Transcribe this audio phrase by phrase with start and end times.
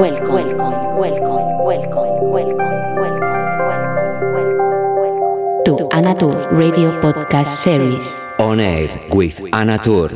[0.00, 2.56] welcome, welcome, welcome, welcome, welcome,
[2.96, 3.20] welcome,
[4.32, 8.16] welcome, to Anatur Radio Podcast Series.
[8.38, 10.08] On air with Anatur.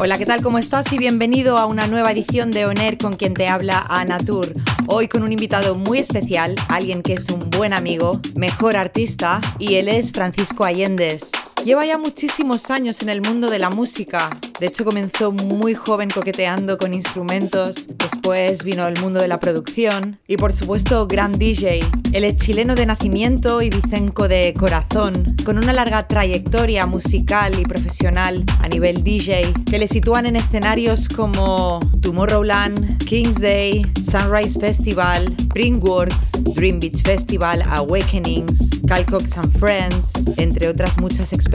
[0.00, 0.40] Hola, ¿qué tal?
[0.40, 0.90] ¿Cómo estás?
[0.94, 4.54] Y bienvenido a una nueva edición de Oner con quien te habla Anatur.
[4.92, 9.76] Hoy con un invitado muy especial, alguien que es un buen amigo, mejor artista, y
[9.76, 11.30] él es Francisco Allendez.
[11.64, 14.30] Lleva ya muchísimos años en el mundo de la música.
[14.58, 17.86] De hecho, comenzó muy joven coqueteando con instrumentos.
[17.86, 20.18] Después vino el mundo de la producción.
[20.26, 21.80] Y por supuesto, gran DJ.
[22.12, 27.64] Él es chileno de nacimiento y vicenco de corazón, con una larga trayectoria musical y
[27.64, 35.34] profesional a nivel DJ, que le sitúan en escenarios como Tomorrowland, King's Day, Sunrise Festival,
[35.38, 41.49] Springworks, Dream Beach Festival, Awakenings, Calcox and Friends, entre otras muchas experiencias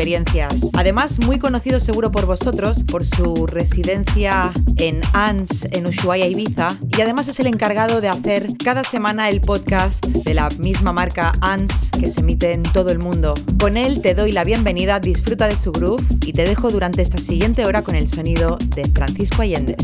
[0.74, 7.02] Además, muy conocido seguro por vosotros por su residencia en ANS en Ushuaia, Ibiza, y
[7.02, 11.92] además es el encargado de hacer cada semana el podcast de la misma marca ANS
[11.98, 13.36] que se emite en todo el mundo.
[13.60, 17.18] Con él te doy la bienvenida, disfruta de su groove y te dejo durante esta
[17.18, 19.78] siguiente hora con el sonido de Francisco Allendez.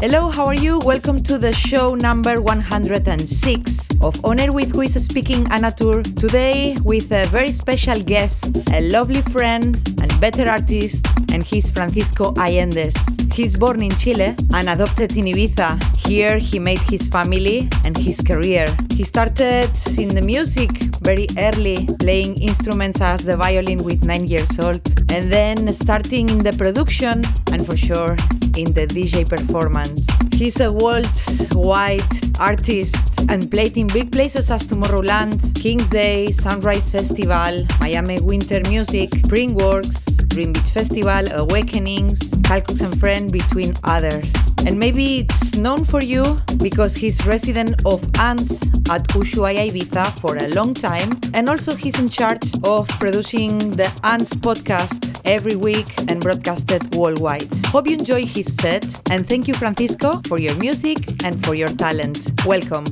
[0.00, 0.78] Hello, how are you?
[0.78, 6.02] Welcome to the show number 106 of Honor with Who is Speaking Anatur.
[6.16, 12.32] Today with a very special guest, a lovely friend and better artist, and he's Francisco
[12.38, 12.96] Allendez.
[13.34, 15.78] He's born in Chile and adopted in Ibiza.
[16.08, 18.74] Here he made his family and his career.
[18.92, 20.70] He started in the music
[21.02, 24.80] very early, playing instruments as the violin with nine years old,
[25.12, 28.16] and then starting in the production and for sure
[28.56, 29.89] in the DJ performance.
[30.32, 32.02] He's a worldwide
[32.40, 32.96] artist
[33.28, 40.26] and played in big places as Tomorrowland, King's Day, Sunrise Festival, Miami Winter Music, Springworks,
[40.28, 44.32] Dream Beach Festival, Awakenings, Calcux and Friend, between others.
[44.66, 50.36] And maybe it's known for you because he's resident of ANS at Ushuaia Ibiza for
[50.36, 55.86] a long time, and also he's in charge of producing the ANS podcast every week
[56.08, 57.48] and broadcasted worldwide.
[57.66, 61.68] Hope you enjoy his set, and thank you, Francisco, for your music and for your
[61.68, 62.18] talent.
[62.46, 62.86] Welcome.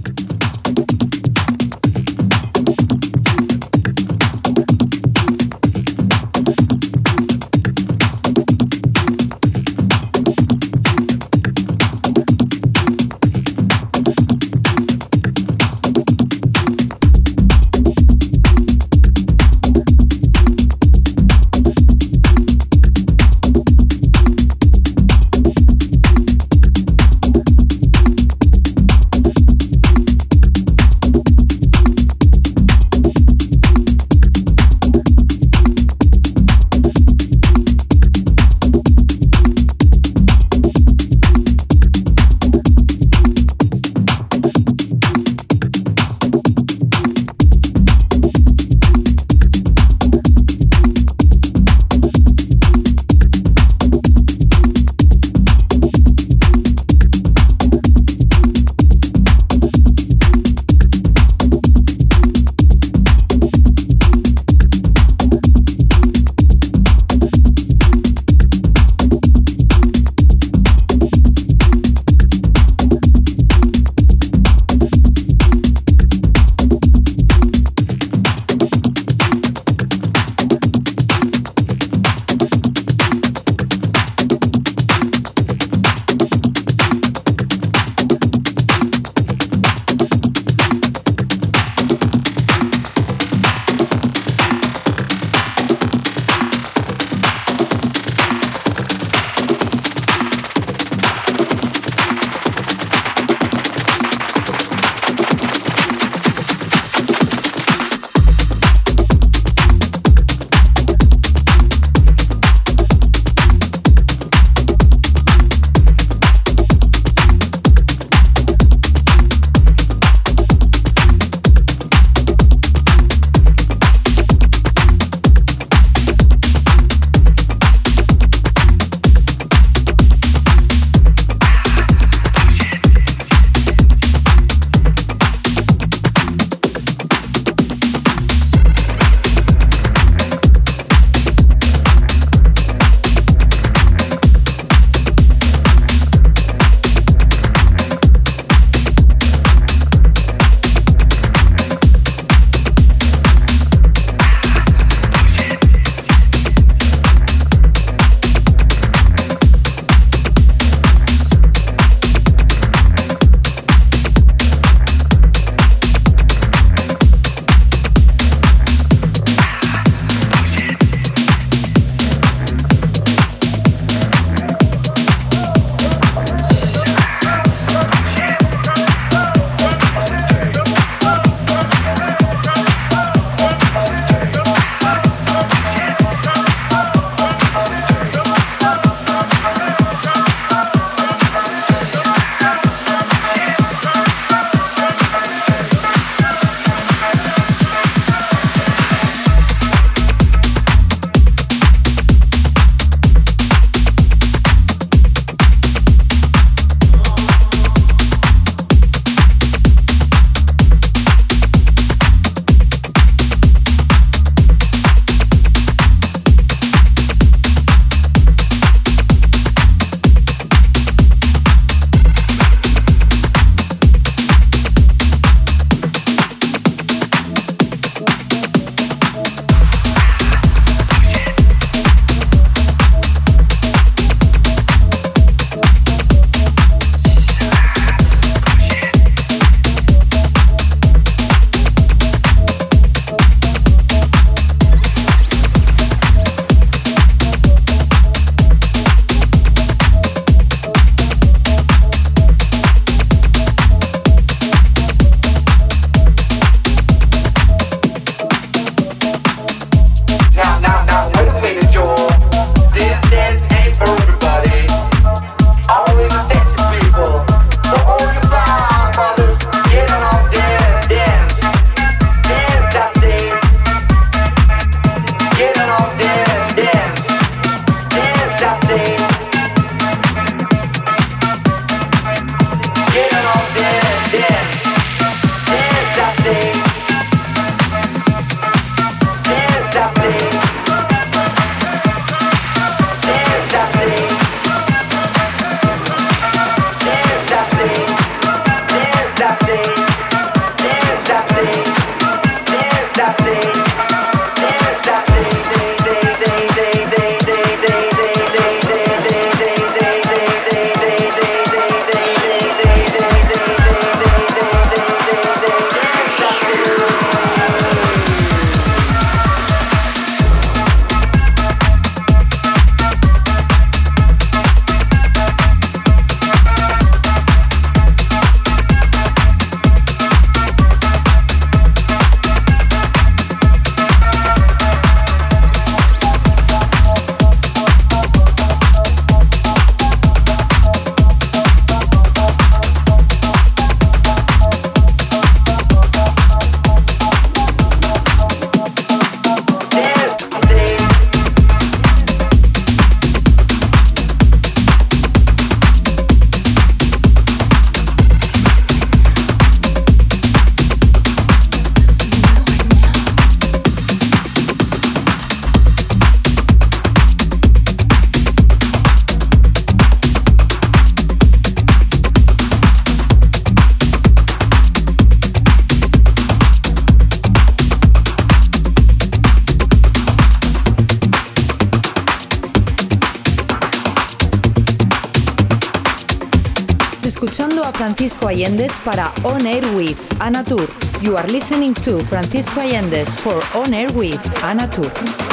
[387.78, 390.68] Francisco Allendez para On Air with Anatur.
[391.00, 395.27] You are listening to Francisco Allendez for On Air with Anatur.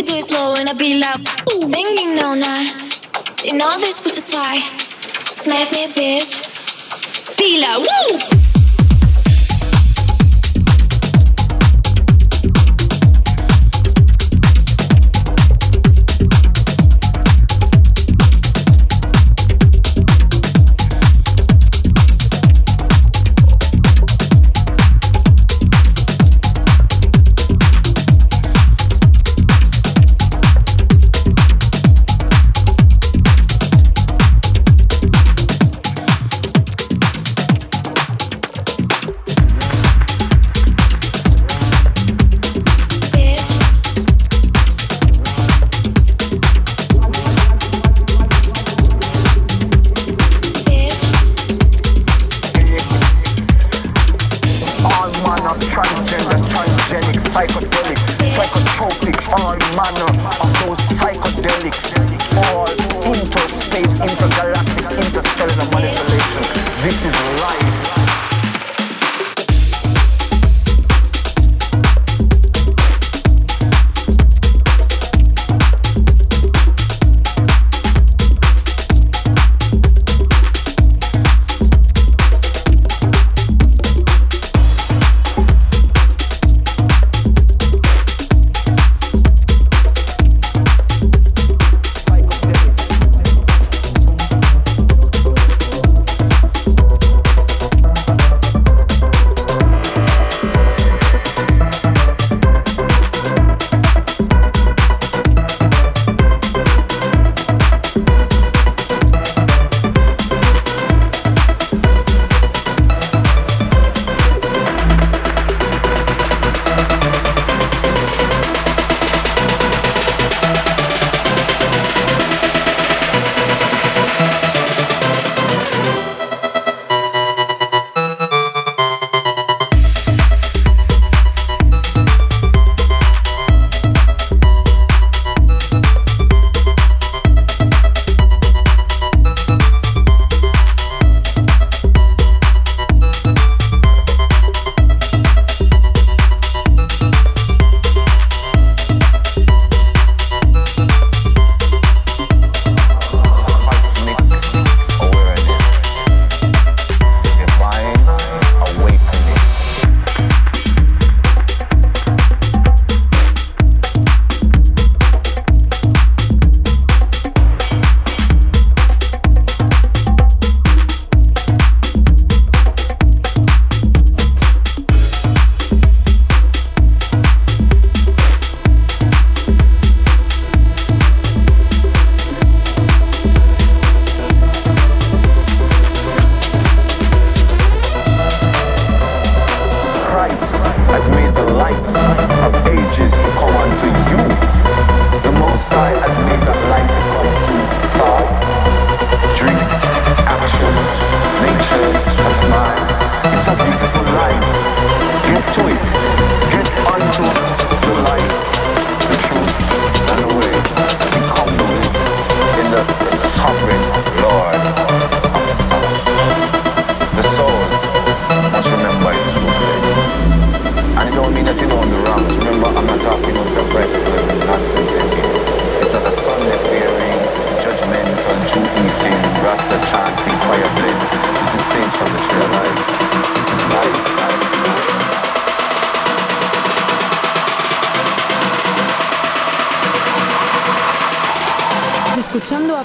[0.00, 1.20] Do it slow and I be loud.
[1.52, 3.00] Ooh, banging all night.
[3.44, 4.60] You know this was a tie.
[5.24, 7.36] Smack me, bitch.
[7.36, 8.49] Be loud, woo!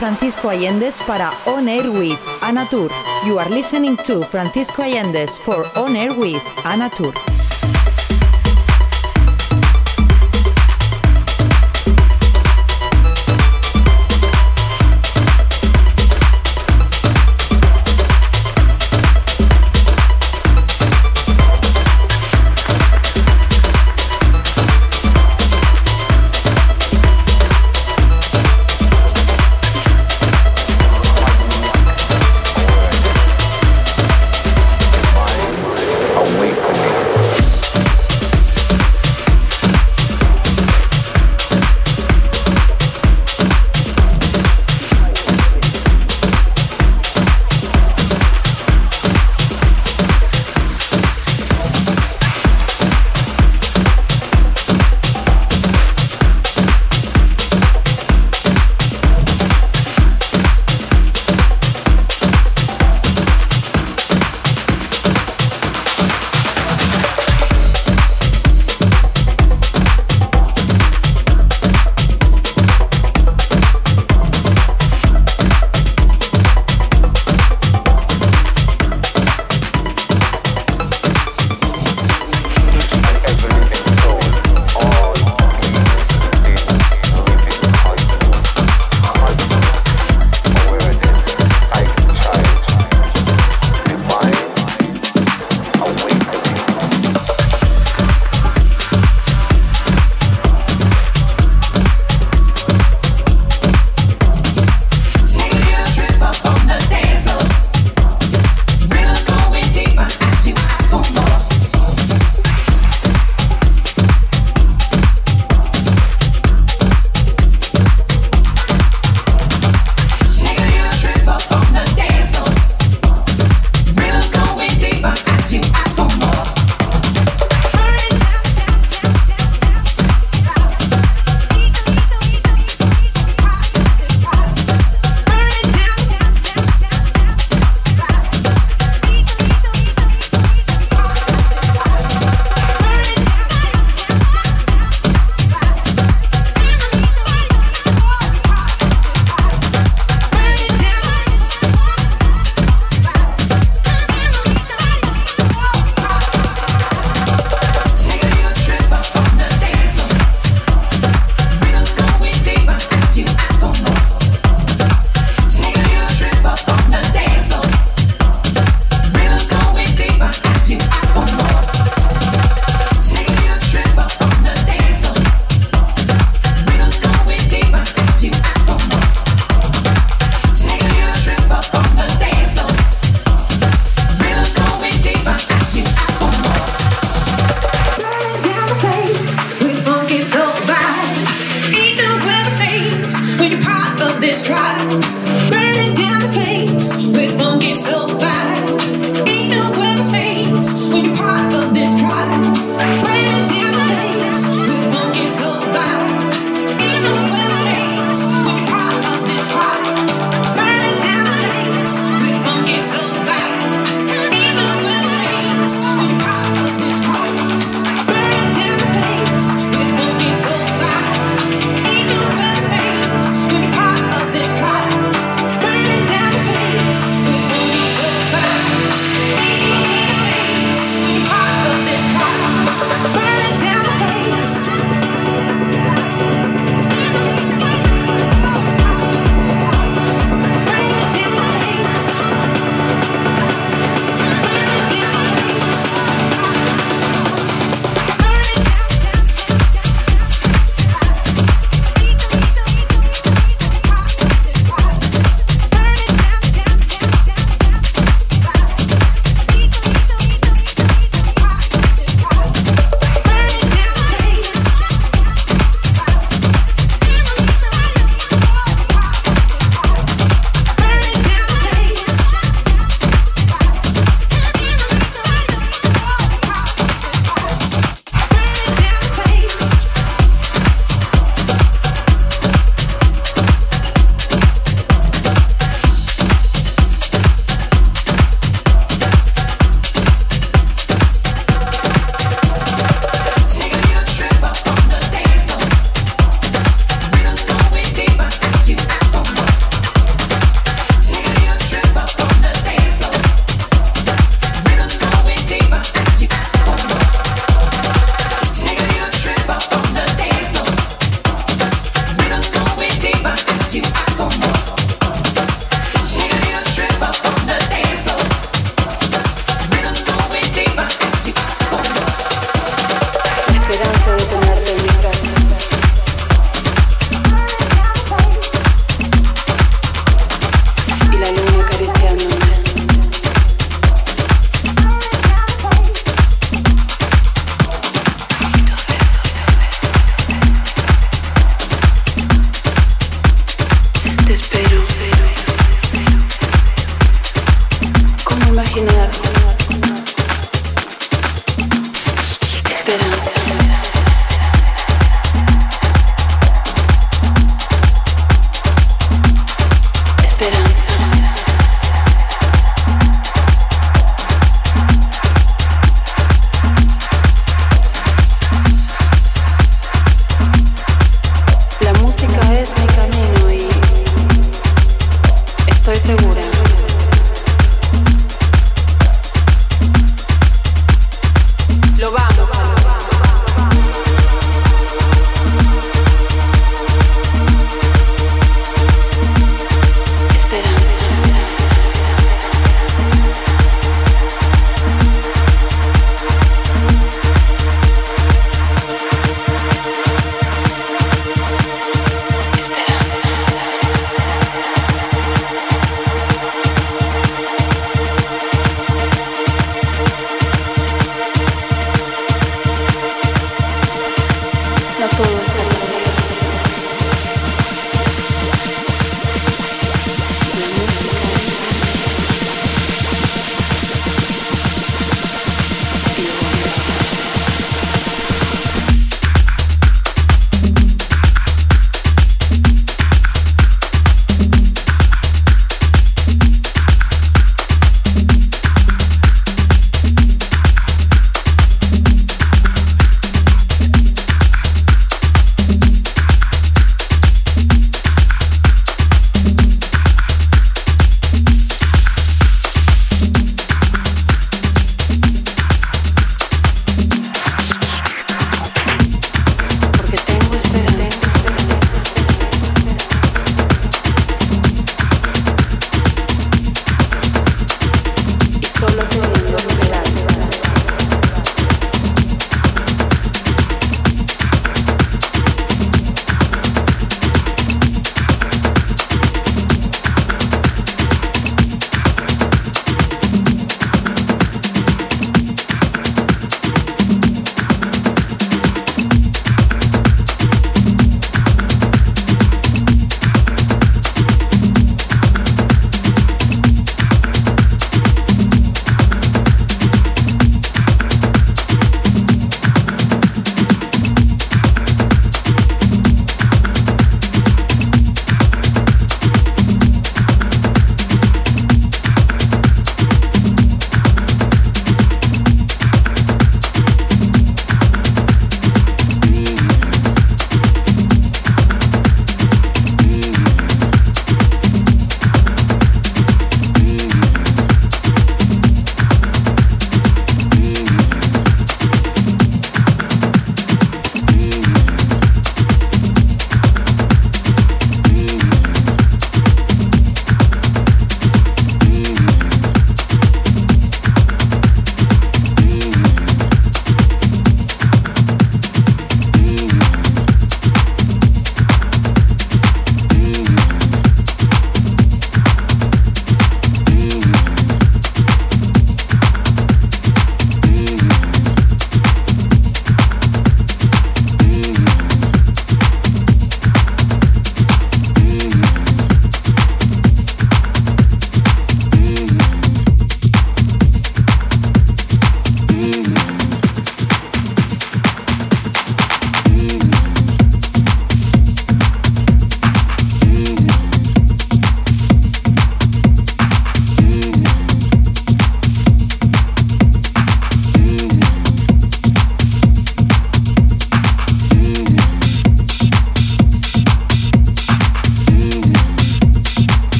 [0.00, 2.90] Francisco Allendes para On Air with Anatur.
[3.26, 7.29] You are listening to Francisco Allendes for On Air with Anatur.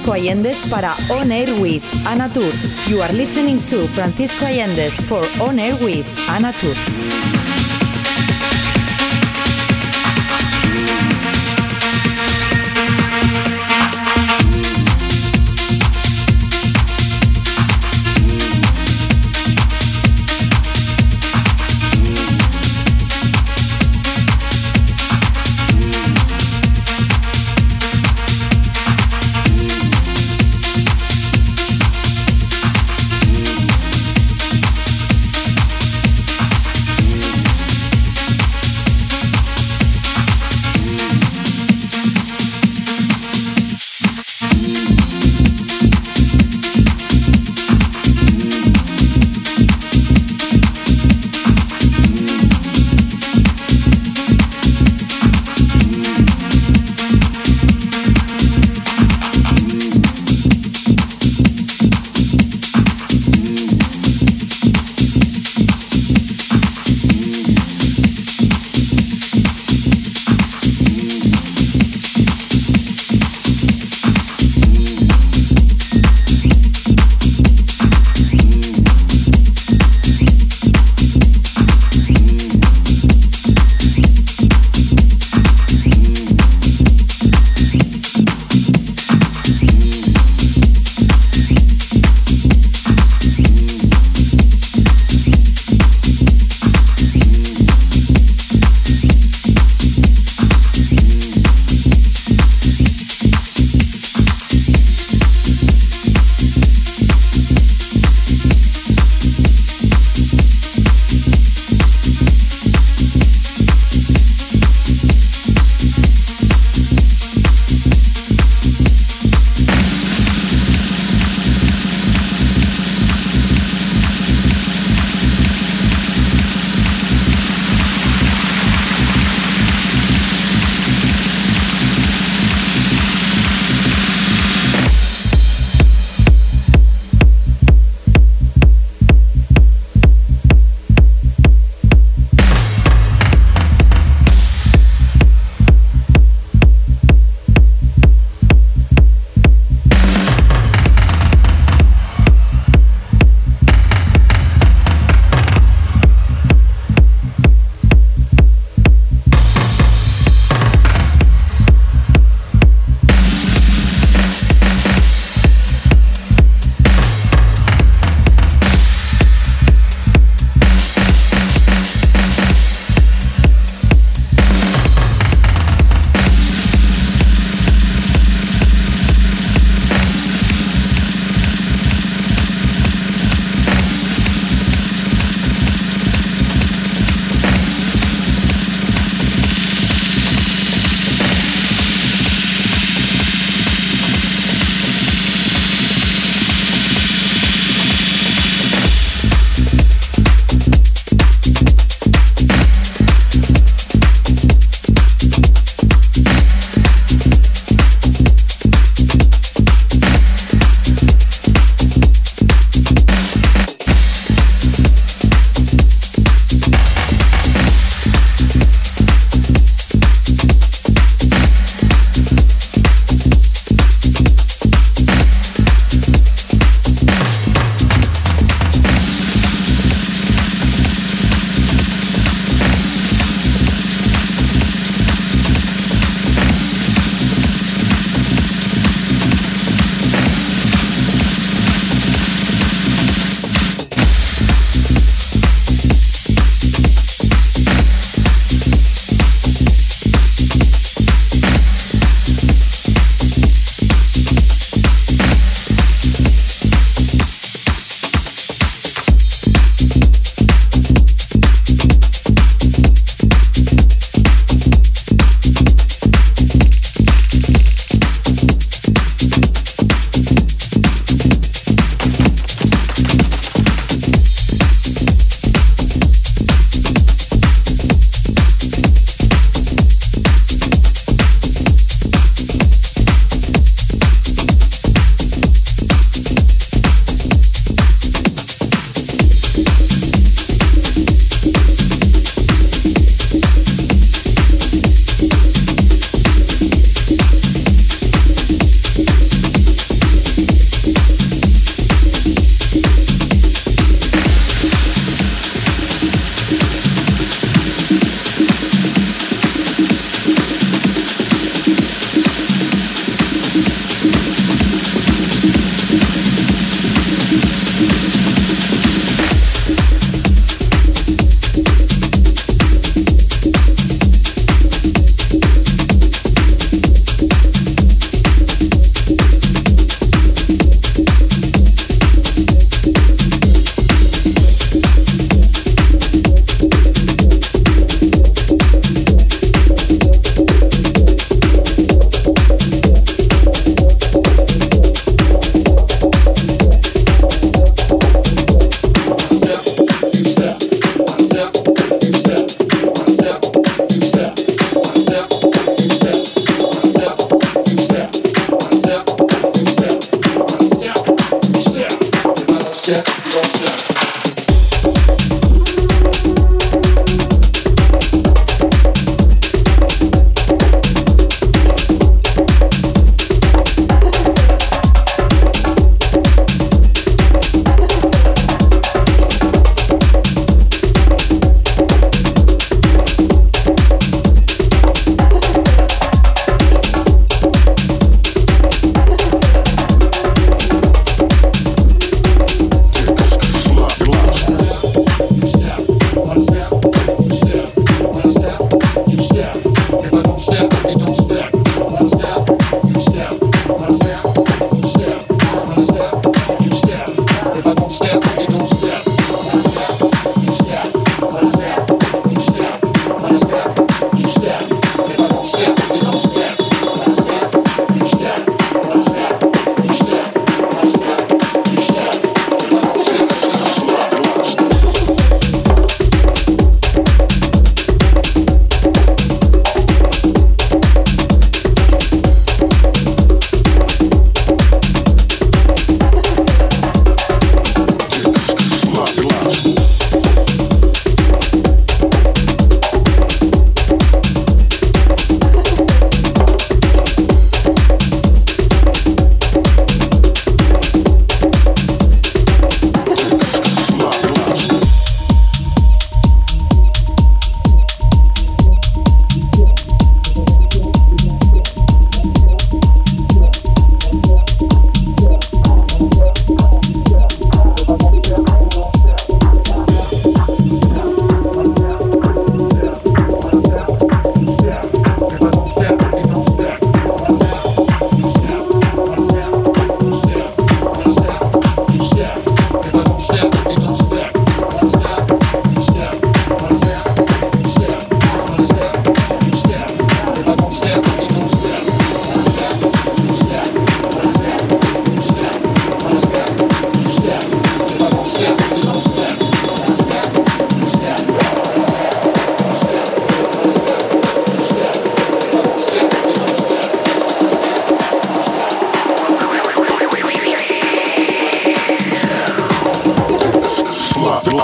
[0.00, 2.52] Francisco Allendes para On Air with Anatur.
[2.88, 7.39] You are listening to Francisco Allendes for On Air with Anatur.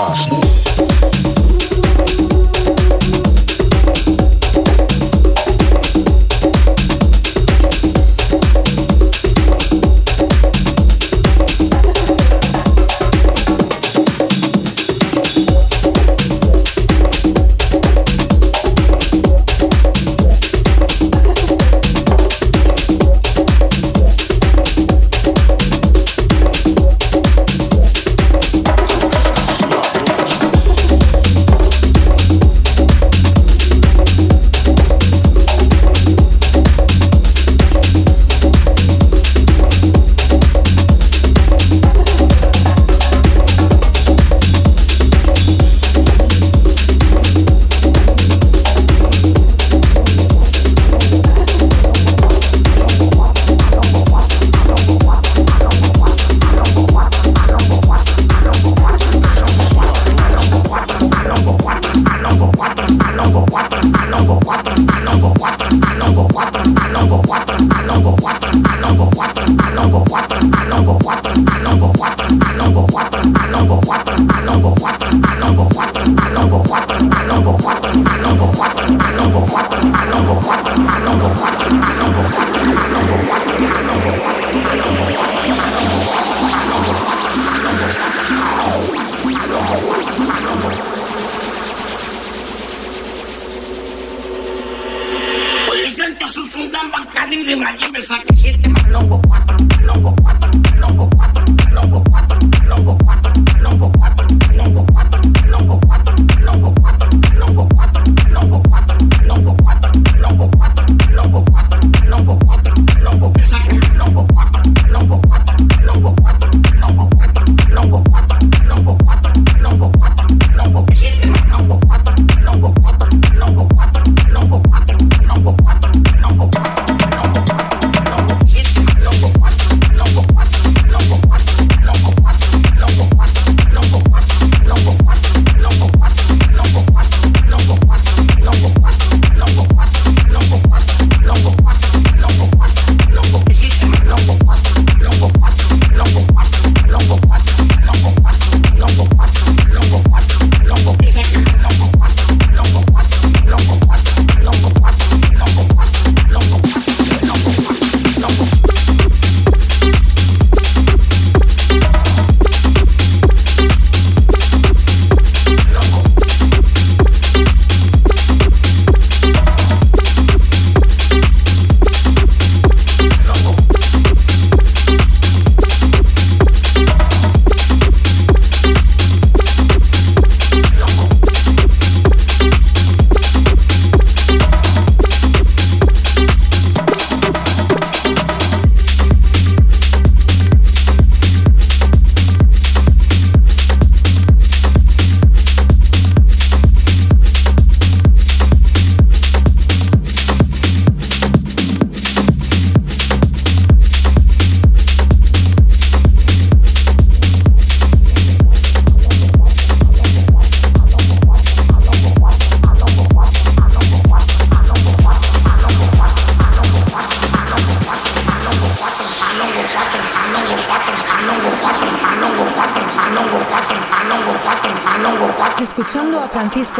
[0.07, 0.46] Podcast.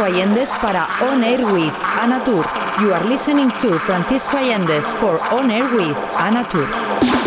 [0.08, 2.46] Allendez para On Air with Anatur.
[2.80, 7.17] You are listening to Francisco Allendez for On Air with Anatur.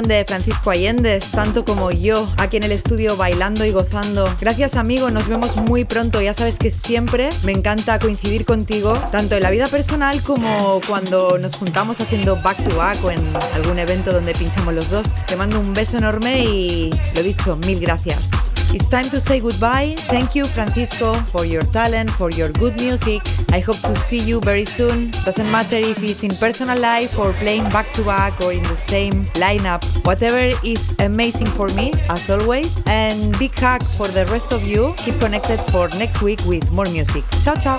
[0.00, 4.34] De Francisco Allende, tanto como yo, aquí en el estudio bailando y gozando.
[4.40, 6.22] Gracias amigo, nos vemos muy pronto.
[6.22, 11.36] Ya sabes que siempre me encanta coincidir contigo, tanto en la vida personal como cuando
[11.38, 15.06] nos juntamos haciendo back to back o en algún evento donde pinchamos los dos.
[15.26, 18.41] Te mando un beso enorme y lo dicho, mil gracias.
[18.74, 19.94] It's time to say goodbye.
[20.08, 23.20] Thank you, Francisco, for your talent, for your good music.
[23.52, 25.10] I hope to see you very soon.
[25.24, 28.76] Doesn't matter if it's in personal life or playing back to back or in the
[28.76, 29.84] same lineup.
[30.06, 32.80] Whatever is amazing for me, as always.
[32.86, 34.94] And big hug for the rest of you.
[34.96, 37.24] Keep connected for next week with more music.
[37.44, 37.78] Ciao, ciao.